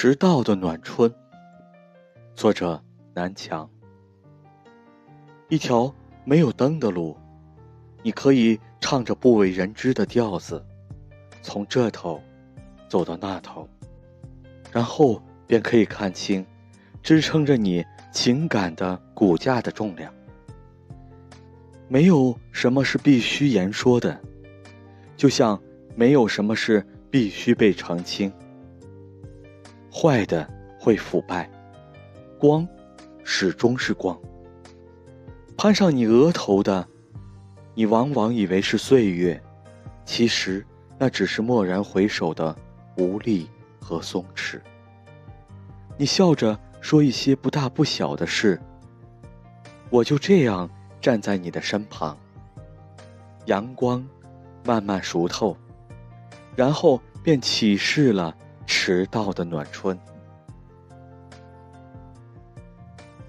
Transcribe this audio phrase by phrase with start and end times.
[0.00, 1.12] 迟到的暖春，
[2.36, 2.80] 作者
[3.14, 3.68] 南墙。
[5.48, 5.92] 一条
[6.24, 7.16] 没有灯的路，
[8.04, 10.64] 你可以唱着不为人知的调子，
[11.42, 12.22] 从这头
[12.88, 13.68] 走到那头，
[14.70, 16.46] 然后便可以看清
[17.02, 20.14] 支撑着你情感的骨架的重量。
[21.88, 24.16] 没有什么是必须言说的，
[25.16, 25.60] 就像
[25.96, 28.32] 没有什么是必须被澄清。
[30.00, 30.48] 坏的
[30.78, 31.50] 会腐败，
[32.38, 32.64] 光
[33.24, 34.16] 始终是光。
[35.56, 36.86] 攀上你额头的，
[37.74, 39.42] 你往往以为是岁月，
[40.04, 40.64] 其实
[41.00, 42.54] 那只是蓦然回首的
[42.96, 44.60] 无力和松弛。
[45.96, 48.60] 你笑着说一些不大不小的事，
[49.90, 52.16] 我就这样站在你的身旁。
[53.46, 54.06] 阳光
[54.64, 55.56] 慢慢熟透，
[56.54, 58.32] 然后便启示了。
[58.68, 59.98] 迟到的暖春。